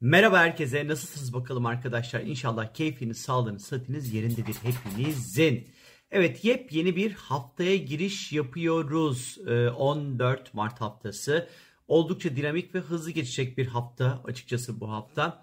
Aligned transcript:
Merhaba 0.00 0.38
herkese. 0.38 0.88
Nasılsınız 0.88 1.32
bakalım 1.32 1.66
arkadaşlar? 1.66 2.20
İnşallah 2.20 2.74
keyfiniz, 2.74 3.20
sağlığınız, 3.20 3.64
sıhhatiniz 3.64 4.14
yerindedir 4.14 4.56
hepinizin. 4.62 5.68
Evet 6.10 6.44
yepyeni 6.44 6.96
bir 6.96 7.12
haftaya 7.12 7.76
giriş 7.76 8.32
yapıyoruz. 8.32 9.38
14 9.76 10.40
ee, 10.40 10.50
Mart 10.52 10.80
haftası. 10.80 11.48
Oldukça 11.88 12.36
dinamik 12.36 12.74
ve 12.74 12.78
hızlı 12.78 13.10
geçecek 13.10 13.58
bir 13.58 13.66
hafta 13.66 14.22
açıkçası 14.24 14.80
bu 14.80 14.92
hafta. 14.92 15.42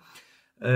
Ee, 0.62 0.72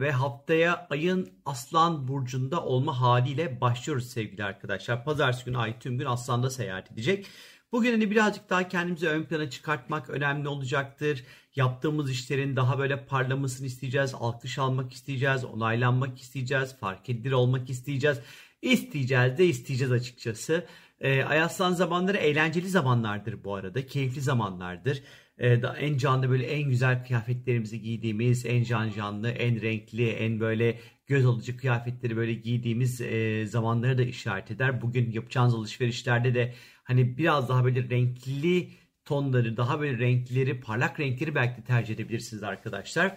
ve 0.00 0.10
haftaya 0.10 0.86
ayın 0.90 1.30
Aslan 1.44 2.08
Burcu'nda 2.08 2.64
olma 2.64 3.00
haliyle 3.00 3.60
başlıyoruz 3.60 4.10
sevgili 4.10 4.44
arkadaşlar. 4.44 5.04
Pazartesi 5.04 5.44
günü 5.44 5.58
ay 5.58 5.78
tüm 5.78 5.98
gün 5.98 6.06
Aslan'da 6.06 6.50
seyahat 6.50 6.92
edecek. 6.92 7.26
Bugün 7.72 7.90
hani 7.90 8.10
birazcık 8.10 8.50
daha 8.50 8.68
kendimizi 8.68 9.08
ön 9.08 9.24
plana 9.24 9.50
çıkartmak 9.50 10.10
önemli 10.10 10.48
olacaktır. 10.48 11.24
Yaptığımız 11.56 12.10
işlerin 12.10 12.56
daha 12.56 12.78
böyle 12.78 13.06
parlamasını 13.06 13.66
isteyeceğiz. 13.66 14.14
Alkış 14.20 14.58
almak 14.58 14.92
isteyeceğiz. 14.92 15.44
Onaylanmak 15.44 16.20
isteyeceğiz. 16.20 16.76
Fark 16.80 17.10
edilir 17.10 17.32
olmak 17.32 17.70
isteyeceğiz. 17.70 18.18
İsteyeceğiz 18.62 19.38
de 19.38 19.46
isteyeceğiz 19.46 19.92
açıkçası. 19.92 20.66
E, 21.00 21.24
Ayaslan 21.24 21.72
zamanları 21.72 22.16
eğlenceli 22.16 22.68
zamanlardır 22.68 23.44
bu 23.44 23.54
arada. 23.54 23.86
Keyifli 23.86 24.20
zamanlardır. 24.20 25.02
E, 25.38 25.48
en 25.78 25.98
canlı 25.98 26.30
böyle 26.30 26.46
en 26.46 26.68
güzel 26.68 27.06
kıyafetlerimizi 27.06 27.82
giydiğimiz, 27.82 28.46
en 28.46 28.62
can 28.62 28.90
canlı, 28.90 29.30
en 29.30 29.62
renkli, 29.62 30.10
en 30.10 30.40
böyle 30.40 30.78
göz 31.10 31.26
alıcı 31.26 31.56
kıyafetleri 31.56 32.16
böyle 32.16 32.34
giydiğimiz 32.34 33.00
e, 33.00 33.46
zamanları 33.46 33.98
da 33.98 34.02
işaret 34.02 34.50
eder. 34.50 34.82
Bugün 34.82 35.12
yapacağınız 35.12 35.54
alışverişlerde 35.54 36.34
de 36.34 36.54
hani 36.84 37.18
biraz 37.18 37.48
daha 37.48 37.64
böyle 37.64 37.90
renkli 37.90 38.70
tonları, 39.04 39.56
daha 39.56 39.80
böyle 39.80 39.98
renkleri, 39.98 40.60
parlak 40.60 41.00
renkleri 41.00 41.34
belki 41.34 41.62
de 41.62 41.64
tercih 41.64 41.94
edebilirsiniz 41.94 42.42
arkadaşlar. 42.42 43.16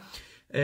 Ee, 0.53 0.61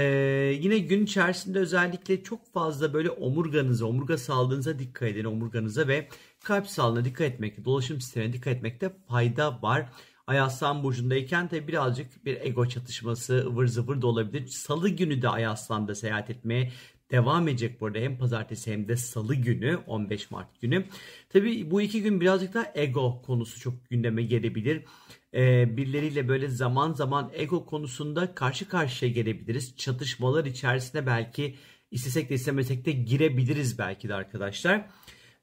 yine 0.62 0.78
gün 0.78 1.04
içerisinde 1.04 1.60
özellikle 1.60 2.24
çok 2.24 2.54
fazla 2.54 2.94
böyle 2.94 3.10
omurganıza, 3.10 3.86
omurga 3.86 4.18
sağlığınıza 4.18 4.80
dikkat 4.80 5.10
edin. 5.10 5.24
Omurganıza 5.24 5.88
ve 5.88 6.08
kalp 6.44 6.68
sağlığına 6.68 7.06
dikkat 7.06 7.28
etmekte, 7.28 7.66
dolaşım 7.66 8.02
sistemine 8.02 8.34
dikkat 8.34 8.54
etmekte 8.56 8.92
fayda 9.08 9.62
var. 9.62 9.90
Ay 10.28 10.40
Aslan 10.40 10.84
Burcu'ndayken 10.84 11.48
tabi 11.48 11.68
birazcık 11.68 12.26
bir 12.26 12.42
ego 12.42 12.66
çatışması 12.68 13.46
ıvır 13.48 13.68
zıvır 13.68 14.02
da 14.02 14.08
olabilir. 14.08 14.48
Salı 14.48 14.90
günü 14.90 15.22
de 15.22 15.30
Ay 15.30 15.46
Aslan'da 15.46 15.96
seyahat 15.96 16.30
etmeye 16.30 16.72
devam 17.12 17.48
edecek 17.48 17.82
bu 17.82 17.86
arada 17.86 18.00
hem 18.00 18.18
pazartesi 18.18 18.72
hem 18.72 18.88
de 18.88 18.98
salı 18.98 19.36
günü 19.36 19.78
15 19.88 20.32
Mart 20.32 20.62
günü. 20.62 20.86
Tabi 21.30 21.72
bu 21.72 21.82
iki 21.82 22.02
gün 22.02 22.22
birazcık 22.22 22.54
daha 22.54 22.72
ego 22.76 23.22
konusu 23.22 23.60
çok 23.60 23.90
gündeme 23.90 24.24
gelebilir. 24.24 24.84
Ee, 25.34 25.78
birileriyle 25.78 26.28
böyle 26.28 26.48
zaman 26.48 26.94
zaman 26.94 27.32
ego 27.34 27.66
konusunda 27.66 28.36
karşı 28.36 28.68
karşıya 28.68 29.12
gelebiliriz. 29.12 29.78
Çatışmalar 29.78 30.46
içerisine 30.46 31.06
belki 31.06 31.56
istesek 31.92 32.30
de 32.30 32.36
istemesek 32.36 32.86
de 32.86 32.92
girebiliriz 32.92 33.80
belki 33.80 34.10
de 34.10 34.14
arkadaşlar. 34.14 34.90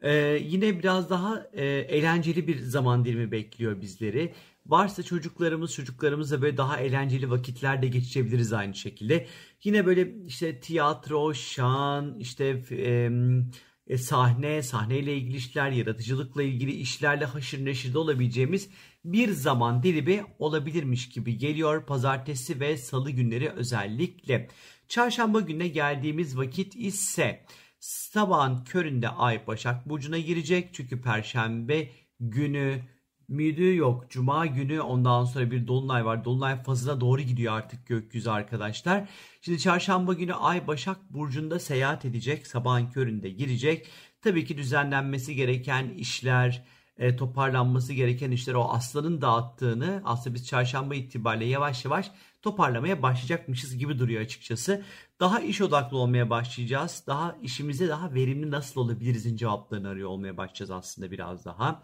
Ee, 0.00 0.38
yine 0.44 0.78
biraz 0.78 1.10
daha 1.10 1.46
e, 1.52 1.64
eğlenceli 1.66 2.46
bir 2.46 2.58
zaman 2.58 3.04
dilimi 3.04 3.32
bekliyor 3.32 3.80
bizleri. 3.80 4.34
Varsa 4.66 5.02
çocuklarımız 5.02 5.74
çocuklarımızla 5.74 6.42
böyle 6.42 6.56
daha 6.56 6.80
eğlenceli 6.80 7.30
vakitler 7.30 7.82
de 7.82 7.88
geçirebiliriz 7.88 8.52
aynı 8.52 8.74
şekilde. 8.74 9.26
Yine 9.64 9.86
böyle 9.86 10.14
işte 10.26 10.60
tiyatro, 10.60 11.34
şan, 11.34 12.18
işte 12.18 12.62
e, 12.70 13.10
e, 13.86 13.98
sahne, 13.98 14.62
sahneyle 14.62 15.16
ilgili 15.16 15.36
işler, 15.36 15.70
yaratıcılıkla 15.70 16.42
ilgili 16.42 16.72
işlerle 16.72 17.24
haşır 17.24 17.64
neşirde 17.64 17.98
olabileceğimiz 17.98 18.68
bir 19.04 19.28
zaman 19.28 19.82
dilimi 19.82 20.24
olabilirmiş 20.38 21.08
gibi 21.08 21.38
geliyor 21.38 21.86
pazartesi 21.86 22.60
ve 22.60 22.76
salı 22.76 23.10
günleri 23.10 23.50
özellikle. 23.50 24.48
Çarşamba 24.88 25.40
gününe 25.40 25.68
geldiğimiz 25.68 26.36
vakit 26.36 26.76
ise 26.76 27.44
sabahın 27.80 28.64
köründe 28.64 29.08
Ay 29.08 29.46
Başak 29.46 29.88
Burcu'na 29.88 30.18
girecek. 30.18 30.74
Çünkü 30.74 31.02
Perşembe 31.02 31.88
günü 32.20 32.82
müydü 33.28 33.76
yok. 33.76 34.10
Cuma 34.10 34.46
günü 34.46 34.80
ondan 34.80 35.24
sonra 35.24 35.50
bir 35.50 35.66
dolunay 35.66 36.04
var. 36.04 36.24
Dolunay 36.24 36.62
fazına 36.62 37.00
doğru 37.00 37.22
gidiyor 37.22 37.52
artık 37.52 37.86
gökyüzü 37.86 38.30
arkadaşlar. 38.30 39.08
Şimdi 39.40 39.58
çarşamba 39.58 40.14
günü 40.14 40.34
Ay 40.34 40.66
Başak 40.66 41.10
Burcu'nda 41.10 41.58
seyahat 41.58 42.04
edecek. 42.04 42.46
Sabahın 42.46 42.90
köründe 42.90 43.30
girecek. 43.30 43.86
Tabii 44.22 44.44
ki 44.44 44.58
düzenlenmesi 44.58 45.34
gereken 45.34 45.88
işler, 45.88 46.64
e, 46.98 47.16
toparlanması 47.16 47.92
gereken 47.92 48.30
işler 48.30 48.54
o 48.54 48.64
aslanın 48.70 49.20
dağıttığını 49.20 50.02
aslında 50.04 50.34
biz 50.34 50.46
çarşamba 50.46 50.94
itibariyle 50.94 51.44
yavaş 51.44 51.84
yavaş 51.84 52.10
toparlamaya 52.42 53.02
başlayacakmışız 53.02 53.76
gibi 53.76 53.98
duruyor 53.98 54.22
açıkçası. 54.22 54.84
Daha 55.20 55.40
iş 55.40 55.60
odaklı 55.60 55.98
olmaya 55.98 56.30
başlayacağız. 56.30 57.04
Daha 57.06 57.36
işimize 57.42 57.88
daha 57.88 58.14
verimli 58.14 58.50
nasıl 58.50 58.80
olabilirizin 58.80 59.36
cevaplarını 59.36 59.88
arıyor 59.88 60.08
olmaya 60.08 60.36
başlayacağız 60.36 60.70
aslında 60.70 61.10
biraz 61.10 61.44
daha. 61.44 61.82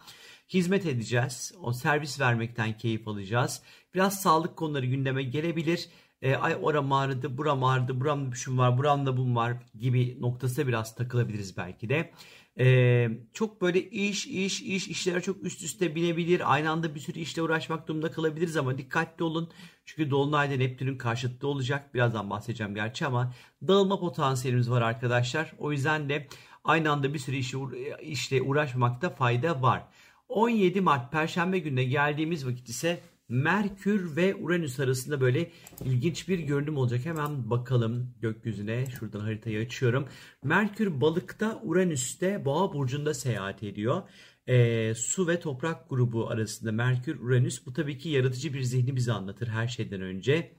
Hizmet 0.48 0.86
edeceğiz. 0.86 1.52
O 1.62 1.72
servis 1.72 2.20
vermekten 2.20 2.76
keyif 2.76 3.08
alacağız. 3.08 3.62
Biraz 3.94 4.22
sağlık 4.22 4.56
konuları 4.56 4.86
gündeme 4.86 5.22
gelebilir. 5.22 5.88
E, 6.22 6.36
ay 6.36 6.56
oram 6.62 6.92
ağrıdı, 6.92 7.38
buram 7.38 7.64
ağrıdı, 7.64 8.00
buramda 8.00 8.32
bir 8.32 8.36
şun 8.36 8.58
var, 8.58 8.78
buramda 8.78 9.16
bum 9.16 9.36
var 9.36 9.56
gibi 9.78 10.16
noktasına 10.20 10.66
biraz 10.66 10.94
takılabiliriz 10.94 11.56
belki 11.56 11.88
de. 11.88 12.12
Ee, 12.58 13.08
çok 13.32 13.62
böyle 13.62 13.90
iş 13.90 14.26
iş 14.26 14.62
iş 14.62 14.88
işlere 14.88 15.20
çok 15.20 15.44
üst 15.44 15.62
üste 15.62 15.94
binebilir. 15.94 16.52
Aynı 16.52 16.70
anda 16.70 16.94
bir 16.94 17.00
sürü 17.00 17.18
işle 17.18 17.42
uğraşmak 17.42 17.88
durumunda 17.88 18.10
kalabiliriz 18.10 18.56
ama 18.56 18.78
dikkatli 18.78 19.24
olun. 19.24 19.50
Çünkü 19.84 20.10
Dolunay'da 20.10 20.54
Neptün'ün 20.54 20.98
karşıtı 20.98 21.46
olacak. 21.46 21.94
Birazdan 21.94 22.30
bahsedeceğim 22.30 22.74
gerçi 22.74 23.06
ama 23.06 23.34
dağılma 23.68 24.00
potansiyelimiz 24.00 24.70
var 24.70 24.82
arkadaşlar. 24.82 25.52
O 25.58 25.72
yüzden 25.72 26.08
de 26.08 26.28
aynı 26.64 26.90
anda 26.92 27.14
bir 27.14 27.18
sürü 27.18 27.36
işi, 27.36 27.58
işle 28.02 28.42
uğraşmakta 28.42 29.10
fayda 29.10 29.62
var. 29.62 29.84
17 30.28 30.80
Mart 30.80 31.12
Perşembe 31.12 31.58
gününe 31.58 31.84
geldiğimiz 31.84 32.46
vakit 32.46 32.68
ise 32.68 33.02
Merkür 33.32 34.16
ve 34.16 34.34
Uranüs 34.34 34.80
arasında 34.80 35.20
böyle 35.20 35.50
ilginç 35.84 36.28
bir 36.28 36.38
görünüm 36.38 36.76
olacak. 36.76 37.04
Hemen 37.04 37.50
bakalım 37.50 38.14
gökyüzüne. 38.20 38.86
Şuradan 38.98 39.20
haritayı 39.20 39.60
açıyorum. 39.60 40.08
Merkür 40.44 41.00
balıkta, 41.00 41.60
Uranüs'te 41.64 42.44
boğa 42.44 42.72
burcunda 42.72 43.14
seyahat 43.14 43.62
ediyor. 43.62 44.02
E, 44.46 44.94
su 44.94 45.28
ve 45.28 45.40
toprak 45.40 45.90
grubu 45.90 46.28
arasında 46.28 46.72
Merkür, 46.72 47.20
Uranüs. 47.20 47.66
Bu 47.66 47.72
tabii 47.72 47.98
ki 47.98 48.08
yaratıcı 48.08 48.54
bir 48.54 48.62
zihni 48.62 48.96
bize 48.96 49.12
anlatır 49.12 49.48
her 49.48 49.68
şeyden 49.68 50.00
önce. 50.00 50.52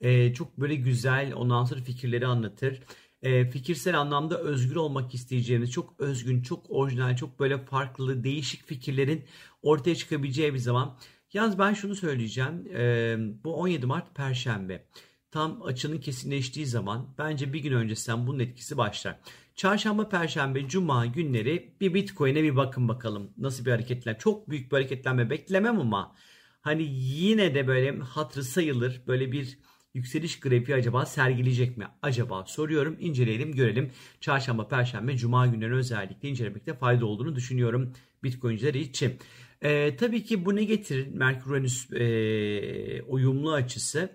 E, 0.00 0.34
çok 0.34 0.60
böyle 0.60 0.74
güzel 0.74 1.34
ondan 1.34 1.64
sonra 1.64 1.80
fikirleri 1.80 2.26
anlatır. 2.26 2.80
E, 3.22 3.50
fikirsel 3.50 4.00
anlamda 4.00 4.38
özgür 4.38 4.76
olmak 4.76 5.14
isteyeceğimiz 5.14 5.70
çok 5.70 6.00
özgün, 6.00 6.42
çok 6.42 6.66
orijinal, 6.68 7.16
çok 7.16 7.40
böyle 7.40 7.58
farklı, 7.64 8.24
değişik 8.24 8.66
fikirlerin 8.66 9.24
ortaya 9.62 9.94
çıkabileceği 9.94 10.54
bir 10.54 10.58
zaman. 10.58 10.96
Yalnız 11.32 11.58
ben 11.58 11.74
şunu 11.74 11.94
söyleyeceğim. 11.94 12.66
E, 12.76 13.16
bu 13.44 13.54
17 13.54 13.86
Mart 13.86 14.14
Perşembe. 14.14 14.86
Tam 15.30 15.62
açının 15.62 15.98
kesinleştiği 15.98 16.66
zaman 16.66 17.14
bence 17.18 17.52
bir 17.52 17.60
gün 17.60 17.72
öncesinden 17.72 18.26
bunun 18.26 18.38
etkisi 18.38 18.76
başlar. 18.76 19.18
Çarşamba, 19.54 20.08
Perşembe, 20.08 20.68
Cuma 20.68 21.06
günleri 21.06 21.74
bir 21.80 21.94
Bitcoin'e 21.94 22.42
bir 22.42 22.56
bakın 22.56 22.88
bakalım. 22.88 23.30
Nasıl 23.38 23.64
bir 23.64 23.70
hareketler. 23.70 24.18
Çok 24.18 24.50
büyük 24.50 24.72
bir 24.72 24.76
hareketlenme 24.76 25.30
beklemem 25.30 25.80
ama 25.80 26.14
hani 26.60 26.82
yine 26.92 27.54
de 27.54 27.66
böyle 27.66 27.98
hatırı 27.98 28.44
sayılır. 28.44 29.02
Böyle 29.06 29.32
bir 29.32 29.58
yükseliş 29.94 30.40
grafiği 30.40 30.76
acaba 30.76 31.06
sergileyecek 31.06 31.76
mi? 31.76 31.86
Acaba 32.02 32.44
soruyorum. 32.46 32.96
inceleyelim, 33.00 33.52
görelim. 33.52 33.90
Çarşamba, 34.20 34.68
Perşembe, 34.68 35.16
Cuma 35.16 35.46
günleri 35.46 35.74
özellikle 35.74 36.28
incelemekte 36.28 36.74
fayda 36.74 37.06
olduğunu 37.06 37.36
düşünüyorum 37.36 37.92
Bitcoin'ciler 38.22 38.74
için. 38.74 39.18
E, 39.62 39.96
tabii 39.96 40.24
ki 40.24 40.44
bu 40.44 40.56
ne 40.56 40.64
getirir? 40.64 41.06
Merkür-Uranüs 41.06 41.92
e, 41.92 43.02
uyumlu 43.02 43.52
açısı 43.52 44.10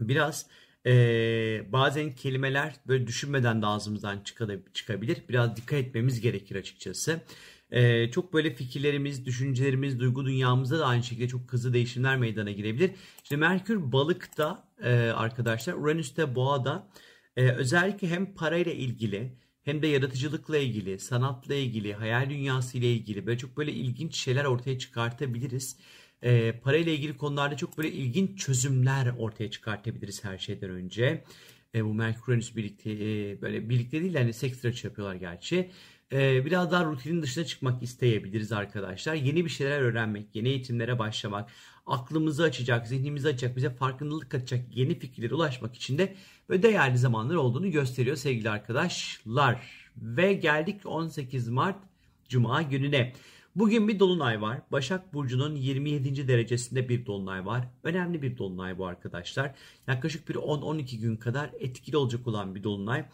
biraz 0.00 0.46
e, 0.86 0.92
bazen 1.72 2.14
kelimeler 2.14 2.74
böyle 2.86 3.06
düşünmeden 3.06 3.62
de 3.62 3.66
ağzımızdan 3.66 4.24
çıkabilir. 4.74 5.22
Biraz 5.28 5.56
dikkat 5.56 5.78
etmemiz 5.78 6.20
gerekir 6.20 6.56
açıkçası. 6.56 7.20
E, 7.70 8.10
çok 8.10 8.32
böyle 8.32 8.54
fikirlerimiz, 8.54 9.26
düşüncelerimiz, 9.26 10.00
duygu 10.00 10.26
dünyamızda 10.26 10.78
da 10.78 10.86
aynı 10.86 11.02
şekilde 11.02 11.28
çok 11.28 11.52
hızlı 11.52 11.72
değişimler 11.72 12.16
meydana 12.16 12.50
girebilir. 12.50 12.90
İşte 13.22 13.36
Merkür 13.36 13.92
balıkta 13.92 14.68
e, 14.82 14.90
arkadaşlar, 14.94 15.74
Uranüs'te 15.74 16.34
boğada 16.34 16.88
e, 17.36 17.50
özellikle 17.50 18.08
hem 18.08 18.34
parayla 18.34 18.72
ilgili 18.72 19.32
hem 19.64 19.82
de 19.82 19.86
yaratıcılıkla 19.86 20.58
ilgili, 20.58 20.98
sanatla 20.98 21.54
ilgili, 21.54 21.94
hayal 21.94 22.30
dünyası 22.30 22.78
ile 22.78 22.92
ilgili 22.92 23.26
böyle 23.26 23.38
çok 23.38 23.56
böyle 23.56 23.72
ilginç 23.72 24.16
şeyler 24.16 24.44
ortaya 24.44 24.78
çıkartabiliriz. 24.78 25.76
E, 26.22 26.52
parayla 26.52 26.92
ilgili 26.92 27.16
konularda 27.16 27.56
çok 27.56 27.78
böyle 27.78 27.92
ilginç 27.92 28.38
çözümler 28.38 29.14
ortaya 29.18 29.50
çıkartabiliriz 29.50 30.24
her 30.24 30.38
şeyden 30.38 30.70
önce. 30.70 31.24
E, 31.74 31.84
bu 31.84 31.94
Merkür 31.94 32.32
Uranüs 32.32 32.56
birlikte 32.56 32.90
e, 32.92 33.40
böyle 33.42 33.68
birlikte 33.68 34.00
değil 34.00 34.14
yani 34.14 34.32
seks 34.32 34.60
tıraşı 34.60 34.86
yapıyorlar 34.86 35.14
gerçi. 35.14 35.70
E, 36.12 36.44
biraz 36.44 36.70
daha 36.70 36.84
rutinin 36.84 37.22
dışına 37.22 37.44
çıkmak 37.44 37.82
isteyebiliriz 37.82 38.52
arkadaşlar. 38.52 39.14
Yeni 39.14 39.44
bir 39.44 39.50
şeyler 39.50 39.80
öğrenmek, 39.80 40.26
yeni 40.34 40.48
eğitimlere 40.48 40.98
başlamak, 40.98 41.50
aklımızı 41.86 42.42
açacak, 42.42 42.86
zihnimizi 42.86 43.28
açacak, 43.28 43.56
bize 43.56 43.70
farkındalık 43.70 44.30
katacak 44.30 44.76
yeni 44.76 44.98
fikirlere 44.98 45.34
ulaşmak 45.34 45.74
için 45.74 45.98
de 45.98 46.14
böyle 46.48 46.62
değerli 46.62 46.98
zamanlar 46.98 47.34
olduğunu 47.34 47.70
gösteriyor 47.70 48.16
sevgili 48.16 48.50
arkadaşlar. 48.50 49.62
Ve 49.96 50.32
geldik 50.32 50.80
18 50.84 51.48
Mart 51.48 51.76
Cuma 52.28 52.62
gününe. 52.62 53.12
Bugün 53.56 53.88
bir 53.88 53.98
dolunay 53.98 54.40
var. 54.40 54.62
Başak 54.72 55.14
Burcu'nun 55.14 55.54
27. 55.54 56.28
derecesinde 56.28 56.88
bir 56.88 57.06
dolunay 57.06 57.46
var. 57.46 57.68
Önemli 57.82 58.22
bir 58.22 58.38
dolunay 58.38 58.78
bu 58.78 58.86
arkadaşlar. 58.86 59.54
Yaklaşık 59.86 60.28
bir 60.28 60.34
10-12 60.34 61.00
gün 61.00 61.16
kadar 61.16 61.50
etkili 61.60 61.96
olacak 61.96 62.26
olan 62.26 62.54
bir 62.54 62.62
dolunay. 62.62 63.04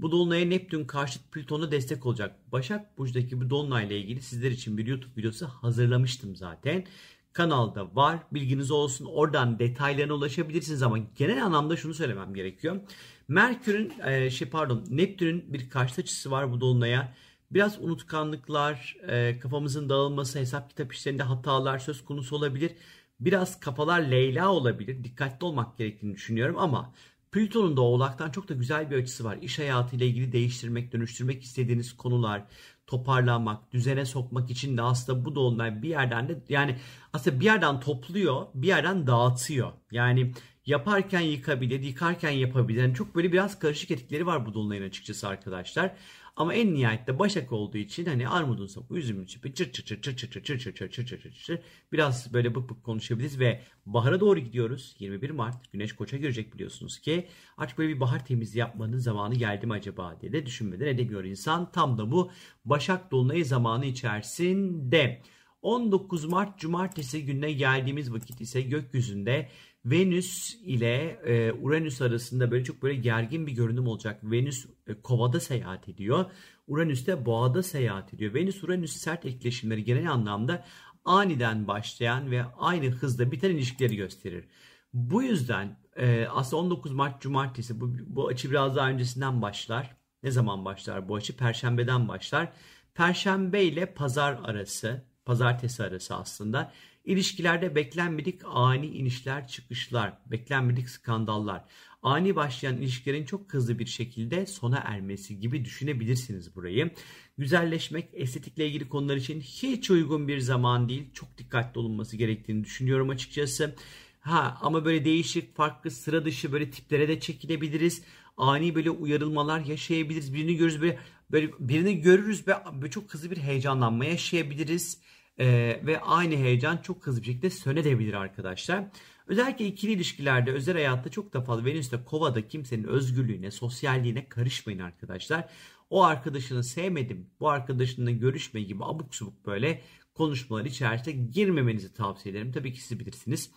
Bu 0.00 0.12
dolunaya 0.12 0.46
Neptün 0.46 0.84
karşıt 0.84 1.32
Plüton'a 1.32 1.70
destek 1.70 2.06
olacak. 2.06 2.52
Başak 2.52 2.98
Burcu'daki 2.98 3.40
bu 3.40 3.50
dolunayla 3.50 3.96
ilgili 3.96 4.22
sizler 4.22 4.50
için 4.50 4.78
bir 4.78 4.86
YouTube 4.86 5.16
videosu 5.16 5.46
hazırlamıştım 5.46 6.36
zaten. 6.36 6.84
Kanalda 7.32 7.96
var. 7.96 8.18
Bilginiz 8.32 8.70
olsun. 8.70 9.04
Oradan 9.04 9.58
detaylarına 9.58 10.14
ulaşabilirsiniz 10.14 10.82
ama 10.82 10.98
genel 10.98 11.44
anlamda 11.44 11.76
şunu 11.76 11.94
söylemem 11.94 12.34
gerekiyor. 12.34 12.80
Merkür'ün 13.28 13.92
e, 14.06 14.30
şey 14.30 14.48
pardon 14.48 14.84
Neptün'ün 14.90 15.52
bir 15.52 15.70
karşıt 15.70 15.98
açısı 15.98 16.30
var 16.30 16.52
bu 16.52 16.60
dolunaya. 16.60 17.14
Biraz 17.50 17.80
unutkanlıklar, 17.80 18.96
e, 19.08 19.38
kafamızın 19.38 19.88
dağılması, 19.88 20.38
hesap 20.38 20.70
kitap 20.70 20.92
işlerinde 20.92 21.22
hatalar 21.22 21.78
söz 21.78 22.04
konusu 22.04 22.36
olabilir. 22.36 22.72
Biraz 23.20 23.60
kafalar 23.60 24.00
Leyla 24.00 24.52
olabilir. 24.52 25.04
Dikkatli 25.04 25.44
olmak 25.44 25.78
gerektiğini 25.78 26.14
düşünüyorum 26.14 26.58
ama 26.58 26.92
Plüton'un 27.32 27.76
da 27.76 27.80
Oğlak'tan 27.80 28.30
çok 28.30 28.48
da 28.48 28.54
güzel 28.54 28.90
bir 28.90 28.96
açısı 28.96 29.24
var. 29.24 29.38
İş 29.42 29.58
hayatıyla 29.58 30.06
ilgili 30.06 30.32
değiştirmek, 30.32 30.92
dönüştürmek 30.92 31.42
istediğiniz 31.42 31.96
konular, 31.96 32.44
toparlanmak, 32.86 33.72
düzene 33.72 34.04
sokmak 34.04 34.50
için 34.50 34.76
de 34.76 34.82
aslında 34.82 35.24
bu 35.24 35.34
dolunay 35.34 35.82
bir 35.82 35.88
yerden 35.88 36.28
de 36.28 36.42
yani 36.48 36.76
aslında 37.12 37.40
bir 37.40 37.44
yerden 37.44 37.80
topluyor, 37.80 38.46
bir 38.54 38.68
yerden 38.68 39.06
dağıtıyor. 39.06 39.72
Yani 39.90 40.32
yaparken 40.66 41.20
yıkabilir, 41.20 41.82
yıkarken 41.82 42.30
yapabilir. 42.30 42.82
Yani 42.82 42.94
çok 42.94 43.14
böyle 43.14 43.32
biraz 43.32 43.58
karışık 43.58 43.90
etkileri 43.90 44.26
var 44.26 44.46
bu 44.46 44.54
dolunayın 44.54 44.82
açıkçası 44.82 45.28
arkadaşlar. 45.28 45.96
Ama 46.36 46.54
en 46.54 46.74
nihayette 46.74 47.18
Başak 47.18 47.52
olduğu 47.52 47.78
için 47.78 48.04
hani 48.04 48.28
armudun 48.28 48.66
sapı, 48.66 48.94
üzümün 48.94 49.26
çipi 49.26 49.54
çır 49.54 49.72
çır 49.72 49.84
çır 49.84 50.02
çır 50.02 50.16
çır 50.16 50.30
çır 50.30 50.42
çır 50.42 50.58
çır 50.58 50.74
çır 50.74 50.90
çır 50.90 51.06
çır 51.06 51.20
çır 51.20 51.32
çır 51.32 51.60
biraz 51.92 52.32
böyle 52.32 52.54
bık 52.54 52.70
bık 52.70 52.84
konuşabiliriz 52.84 53.40
ve 53.40 53.62
bahara 53.86 54.20
doğru 54.20 54.40
gidiyoruz. 54.40 54.96
21 54.98 55.30
Mart 55.30 55.72
Güneş 55.72 55.92
Koç'a 55.92 56.16
girecek 56.16 56.54
biliyorsunuz 56.54 56.98
ki 56.98 57.28
artık 57.56 57.78
böyle 57.78 57.94
bir 57.94 58.00
bahar 58.00 58.26
temizliği 58.26 58.60
yapmanın 58.60 58.98
zamanı 58.98 59.34
geldi 59.34 59.66
mi 59.66 59.72
acaba 59.72 60.20
diye 60.20 60.32
de 60.32 60.46
düşünmeden 60.46 60.86
edemiyor 60.86 61.24
insan. 61.24 61.72
Tam 61.72 61.98
da 61.98 62.10
bu 62.10 62.30
Başak 62.64 63.10
Dolunayı 63.10 63.44
zamanı 63.44 63.86
içerisinde. 63.86 65.22
19 65.62 66.24
Mart 66.24 66.58
Cumartesi 66.58 67.24
gününe 67.24 67.52
geldiğimiz 67.52 68.12
vakit 68.12 68.40
ise 68.40 68.62
gökyüzünde 68.62 69.48
Venüs 69.86 70.54
ile 70.54 71.20
e, 71.26 71.52
Uranüs 71.52 72.02
arasında 72.02 72.50
böyle 72.50 72.64
çok 72.64 72.82
böyle 72.82 72.94
gergin 72.94 73.46
bir 73.46 73.52
görünüm 73.52 73.86
olacak. 73.86 74.20
Venüs 74.22 74.66
e, 74.86 74.94
kovada 75.02 75.40
seyahat 75.40 75.88
ediyor. 75.88 76.24
Uranüs 76.66 77.06
de 77.06 77.26
boğada 77.26 77.62
seyahat 77.62 78.14
ediyor. 78.14 78.34
Venüs 78.34 78.64
Uranüs 78.64 78.96
sert 78.96 79.26
etkileşimleri 79.26 79.84
genel 79.84 80.12
anlamda 80.12 80.64
aniden 81.04 81.68
başlayan 81.68 82.30
ve 82.30 82.44
aynı 82.58 82.86
hızda 82.90 83.32
biten 83.32 83.50
ilişkileri 83.50 83.96
gösterir. 83.96 84.44
Bu 84.92 85.22
yüzden 85.22 85.78
e, 85.96 86.26
aslında 86.30 86.62
19 86.62 86.92
Mart 86.92 87.22
Cumartesi 87.22 87.80
bu, 87.80 87.90
bu 88.06 88.28
açı 88.28 88.50
biraz 88.50 88.76
daha 88.76 88.88
öncesinden 88.88 89.42
başlar. 89.42 89.96
Ne 90.22 90.30
zaman 90.30 90.64
başlar 90.64 91.08
bu 91.08 91.14
açı? 91.14 91.36
Perşembeden 91.36 92.08
başlar. 92.08 92.52
Perşembe 92.94 93.62
ile 93.64 93.94
pazar 93.94 94.40
arası, 94.44 95.04
pazartesi 95.26 95.82
arası 95.82 96.14
aslında 96.14 96.72
İlişkilerde 97.06 97.74
beklenmedik 97.74 98.40
ani 98.44 98.86
inişler 98.86 99.48
çıkışlar, 99.48 100.18
beklenmedik 100.26 100.90
skandallar, 100.90 101.64
ani 102.02 102.36
başlayan 102.36 102.76
ilişkilerin 102.76 103.24
çok 103.24 103.54
hızlı 103.54 103.78
bir 103.78 103.86
şekilde 103.86 104.46
sona 104.46 104.82
ermesi 104.84 105.40
gibi 105.40 105.64
düşünebilirsiniz 105.64 106.56
burayı. 106.56 106.90
Güzelleşmek, 107.38 108.08
estetikle 108.12 108.66
ilgili 108.66 108.88
konular 108.88 109.16
için 109.16 109.40
hiç 109.40 109.90
uygun 109.90 110.28
bir 110.28 110.38
zaman 110.40 110.88
değil. 110.88 111.10
Çok 111.12 111.38
dikkatli 111.38 111.78
olunması 111.78 112.16
gerektiğini 112.16 112.64
düşünüyorum 112.64 113.08
açıkçası. 113.08 113.74
Ha 114.20 114.58
ama 114.60 114.84
böyle 114.84 115.04
değişik, 115.04 115.56
farklı, 115.56 115.90
sıra 115.90 116.24
dışı 116.24 116.52
böyle 116.52 116.70
tiplere 116.70 117.08
de 117.08 117.20
çekilebiliriz. 117.20 118.02
Ani 118.36 118.74
böyle 118.74 118.90
uyarılmalar 118.90 119.60
yaşayabiliriz. 119.60 120.34
Birini 120.34 120.56
görürüz 120.56 120.80
böyle, 120.80 120.98
böyle 121.30 121.50
birini 121.58 122.00
görürüz 122.00 122.48
ve 122.48 122.54
böyle 122.74 122.90
çok 122.90 123.14
hızlı 123.14 123.30
bir 123.30 123.36
heyecanlanma 123.36 124.04
yaşayabiliriz. 124.04 125.00
Ee, 125.38 125.80
ve 125.86 126.00
aynı 126.00 126.36
heyecan 126.36 126.76
çok 126.76 127.06
hızlı 127.06 127.20
bir 127.20 127.26
şekilde 127.26 127.50
sönedebilir 127.50 128.14
arkadaşlar. 128.14 128.84
Özellikle 129.26 129.66
ikili 129.66 129.92
ilişkilerde, 129.92 130.52
özel 130.52 130.74
hayatta 130.74 131.10
çok 131.10 131.32
da 131.32 131.40
fazla 131.40 131.64
Venüs'te 131.64 132.04
kovada 132.04 132.48
kimsenin 132.48 132.84
özgürlüğüne, 132.84 133.50
sosyalliğine 133.50 134.28
karışmayın 134.28 134.78
arkadaşlar. 134.78 135.48
O 135.90 136.04
arkadaşını 136.04 136.64
sevmedim, 136.64 137.30
bu 137.40 137.48
arkadaşınla 137.48 138.10
görüşme 138.10 138.60
gibi 138.60 138.84
abuk 138.84 139.14
subuk 139.14 139.46
böyle 139.46 139.82
konuşmalar 140.14 140.64
içerisinde 140.64 141.12
girmemenizi 141.12 141.94
tavsiye 141.94 142.34
ederim. 142.34 142.52
Tabii 142.52 142.72
ki 142.72 142.82
siz 142.82 143.00
bilirsiniz. 143.00 143.50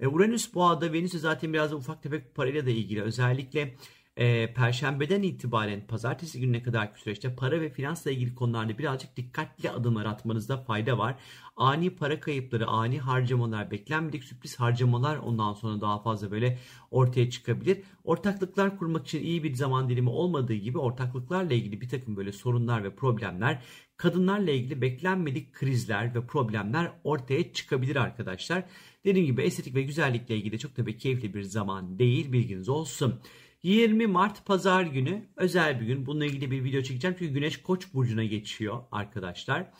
Ee, 0.00 0.06
Uranüs 0.06 0.54
boğada, 0.54 0.92
Venüs 0.92 1.12
zaten 1.12 1.52
biraz 1.52 1.70
da 1.70 1.76
ufak 1.76 2.02
tefek 2.02 2.34
parayla 2.34 2.66
da 2.66 2.70
ilgili. 2.70 3.02
Özellikle 3.02 3.74
e, 4.16 4.54
Perşembeden 4.54 5.22
itibaren 5.22 5.86
pazartesi 5.86 6.40
gününe 6.40 6.62
kadar 6.62 6.92
süreçte 6.96 7.36
para 7.36 7.60
ve 7.60 7.70
finansla 7.70 8.10
ilgili 8.10 8.34
konularda 8.34 8.78
birazcık 8.78 9.16
dikkatli 9.16 9.70
adımlar 9.70 10.06
atmanızda 10.06 10.56
fayda 10.56 10.98
var. 10.98 11.16
Ani 11.56 11.90
para 11.90 12.20
kayıpları, 12.20 12.66
ani 12.66 12.98
harcamalar, 12.98 13.70
beklenmedik 13.70 14.24
sürpriz 14.24 14.60
harcamalar 14.60 15.16
ondan 15.16 15.54
sonra 15.54 15.80
daha 15.80 16.02
fazla 16.02 16.30
böyle 16.30 16.58
ortaya 16.90 17.30
çıkabilir. 17.30 17.82
Ortaklıklar 18.04 18.78
kurmak 18.78 19.06
için 19.06 19.22
iyi 19.22 19.44
bir 19.44 19.54
zaman 19.54 19.88
dilimi 19.88 20.10
olmadığı 20.10 20.54
gibi 20.54 20.78
ortaklıklarla 20.78 21.54
ilgili 21.54 21.80
bir 21.80 21.88
takım 21.88 22.16
böyle 22.16 22.32
sorunlar 22.32 22.84
ve 22.84 22.94
problemler 22.94 23.62
kadınlarla 23.96 24.50
ilgili 24.50 24.80
beklenmedik 24.80 25.52
krizler 25.52 26.14
ve 26.14 26.26
problemler 26.26 26.92
ortaya 27.04 27.52
çıkabilir 27.52 27.96
arkadaşlar. 27.96 28.64
Dediğim 29.04 29.26
gibi 29.26 29.42
estetik 29.42 29.74
ve 29.74 29.82
güzellikle 29.82 30.36
ilgili 30.36 30.58
çok 30.58 30.76
da 30.76 30.96
keyifli 30.96 31.34
bir 31.34 31.42
zaman 31.42 31.98
değil 31.98 32.32
bilginiz 32.32 32.68
olsun. 32.68 33.20
20 33.64 34.06
Mart 34.06 34.46
pazar 34.46 34.82
günü 34.82 35.28
özel 35.36 35.80
bir 35.80 35.86
gün. 35.86 36.06
Bununla 36.06 36.24
ilgili 36.24 36.50
bir 36.50 36.64
video 36.64 36.82
çekeceğim. 36.82 37.16
Çünkü 37.18 37.34
Güneş 37.34 37.62
Koç 37.62 37.94
burcuna 37.94 38.24
geçiyor 38.24 38.82
arkadaşlar. 38.92 39.70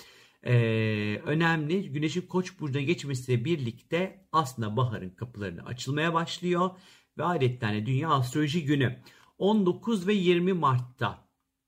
Ee, 0.47 1.21
önemli. 1.27 1.93
Güneşin 1.93 2.23
Koç 2.23 2.61
burcuna 2.61 2.83
geçmesiyle 2.83 3.45
birlikte 3.45 4.27
aslında 4.33 4.77
baharın 4.77 5.11
kapılarını 5.11 5.67
açılmaya 5.67 6.15
başlıyor. 6.15 6.71
Ve 7.19 7.25
adetten 7.25 7.87
Dünya 7.87 8.09
Astroloji 8.09 8.65
Günü 8.65 8.99
19 9.39 10.07
ve 10.07 10.15
20 10.15 10.53
Mart'ta 10.53 11.24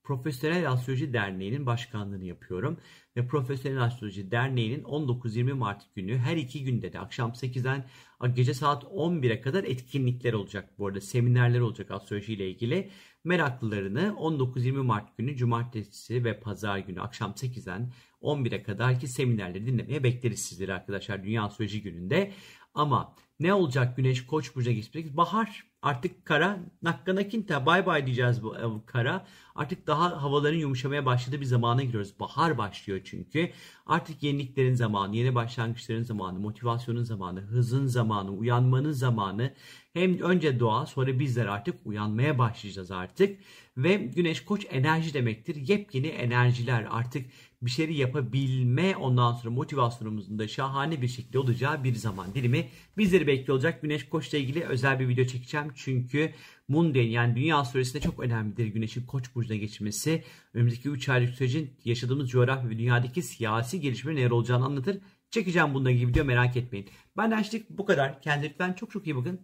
Profesyonel 0.07 0.71
Astroloji 0.71 1.13
Derneği'nin 1.13 1.65
başkanlığını 1.65 2.25
yapıyorum. 2.25 2.77
Ve 3.15 3.27
Profesyonel 3.27 3.83
Astroloji 3.83 4.31
Derneği'nin 4.31 4.83
19-20 4.83 5.53
Mart 5.53 5.95
günü 5.95 6.17
her 6.17 6.37
iki 6.37 6.63
günde 6.63 6.93
de 6.93 6.99
akşam 6.99 7.31
8'den 7.31 7.85
gece 8.33 8.53
saat 8.53 8.83
11'e 8.83 9.41
kadar 9.41 9.63
etkinlikler 9.63 10.33
olacak. 10.33 10.69
Bu 10.77 10.87
arada 10.87 11.01
seminerler 11.01 11.59
olacak 11.59 11.91
astroloji 11.91 12.33
ile 12.33 12.49
ilgili. 12.49 12.91
Meraklılarını 13.23 14.15
19-20 14.19 14.71
Mart 14.71 15.17
günü 15.17 15.37
cumartesi 15.37 16.23
ve 16.23 16.39
pazar 16.39 16.77
günü 16.77 17.01
akşam 17.01 17.31
8'den 17.31 17.91
11'e 18.21 18.63
kadar 18.63 18.99
ki 18.99 19.07
seminerleri 19.07 19.65
dinlemeye 19.65 20.03
bekleriz 20.03 20.39
sizleri 20.39 20.73
arkadaşlar 20.73 21.23
Dünya 21.23 21.43
Astroloji 21.43 21.81
gününde. 21.81 22.31
Ama 22.73 23.15
ne 23.39 23.53
olacak 23.53 23.97
Güneş 23.97 24.25
Koç 24.25 24.55
burcuna 24.55 24.73
geçecek? 24.73 25.17
Bahar 25.17 25.63
artık 25.87 26.25
kara 26.25 26.59
nakkanakinta 26.81 27.65
bay 27.65 27.85
bay 27.85 28.05
diyeceğiz 28.05 28.43
bu 28.43 28.55
kara. 28.85 29.25
Artık 29.55 29.87
daha 29.87 30.21
havaların 30.23 30.57
yumuşamaya 30.57 31.05
başladığı 31.05 31.41
bir 31.41 31.45
zamana 31.45 31.83
giriyoruz. 31.83 32.19
Bahar 32.19 32.57
başlıyor 32.57 33.01
çünkü. 33.03 33.51
Artık 33.85 34.23
yeniliklerin 34.23 34.73
zamanı, 34.73 35.15
yeni 35.15 35.35
başlangıçların 35.35 36.03
zamanı, 36.03 36.39
motivasyonun 36.39 37.03
zamanı, 37.03 37.41
hızın 37.41 37.87
zamanı, 37.87 38.31
uyanmanın 38.31 38.91
zamanı. 38.91 39.53
Hem 39.97 40.19
önce 40.19 40.59
doğa 40.59 40.85
sonra 40.85 41.19
bizler 41.19 41.45
artık 41.45 41.75
uyanmaya 41.85 42.37
başlayacağız 42.37 42.91
artık. 42.91 43.39
Ve 43.77 43.95
güneş 43.95 44.45
koç 44.45 44.65
enerji 44.69 45.13
demektir. 45.13 45.55
Yepyeni 45.55 46.07
enerjiler 46.07 46.87
artık 46.89 47.25
bir 47.61 47.69
şeyleri 47.69 47.97
yapabilme 47.97 48.95
ondan 48.95 49.33
sonra 49.33 49.53
motivasyonumuzun 49.53 50.39
da 50.39 50.47
şahane 50.47 51.01
bir 51.01 51.07
şekilde 51.07 51.39
olacağı 51.39 51.83
bir 51.83 51.95
zaman 51.95 52.33
dilimi 52.33 52.69
bizleri 52.97 53.27
bekliyor 53.27 53.55
olacak. 53.55 53.81
Güneş 53.81 54.09
Koç'la 54.09 54.37
ilgili 54.37 54.63
özel 54.63 54.99
bir 54.99 55.07
video 55.07 55.25
çekeceğim. 55.25 55.67
Çünkü 55.75 56.33
Mundane 56.67 57.05
yani 57.05 57.35
dünya 57.35 57.57
astrolojisinde 57.57 58.03
çok 58.03 58.19
önemlidir 58.19 58.65
Güneş'in 58.65 59.05
Koç 59.05 59.35
burcuna 59.35 59.57
geçmesi. 59.57 60.23
Önümüzdeki 60.53 60.89
3 60.89 61.09
aylık 61.09 61.35
sürecin 61.35 61.73
yaşadığımız 61.85 62.29
coğrafya 62.29 62.69
ve 62.69 62.79
dünyadaki 62.79 63.21
siyasi 63.21 63.81
gelişmenin 63.81 64.17
neler 64.17 64.31
olacağını 64.31 64.65
anlatır. 64.65 64.97
Çekeceğim 65.31 65.73
bununla 65.73 65.91
ilgili 65.91 66.07
video 66.07 66.25
merak 66.25 66.57
etmeyin. 66.57 66.89
Benden 67.17 67.41
işte 67.41 67.61
bu 67.69 67.85
kadar. 67.85 68.21
Kendinize 68.21 68.49
lütfen 68.49 68.73
çok 68.73 68.91
çok 68.91 69.07
iyi 69.07 69.15
bakın. 69.15 69.41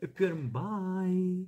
Öpüyorum. 0.00 0.54
Bye. 0.54 1.46